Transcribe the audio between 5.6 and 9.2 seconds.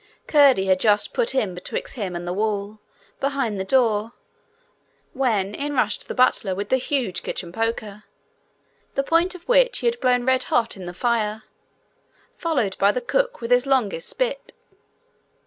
rushed the butler with the huge kitchen poker, the